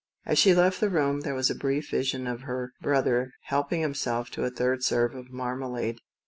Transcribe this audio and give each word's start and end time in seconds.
As 0.25 0.39
she 0.39 0.55
left 0.55 0.79
the 0.79 0.89
flat, 0.89 1.21
there 1.23 1.35
was 1.35 1.51
a 1.51 1.55
brief 1.55 1.91
vision 1.91 2.25
of 2.25 2.45
Jimmie 2.47 3.27
helping 3.43 3.81
himself 3.81 4.31
to 4.31 4.43
a 4.45 4.49
third 4.49 4.83
serve 4.83 5.13
of 5.13 5.29
marmalade. 5.29 5.99